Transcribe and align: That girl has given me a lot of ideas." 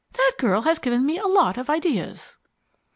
That 0.13 0.31
girl 0.39 0.63
has 0.63 0.79
given 0.79 1.05
me 1.05 1.19
a 1.19 1.27
lot 1.27 1.59
of 1.59 1.69
ideas." 1.69 2.39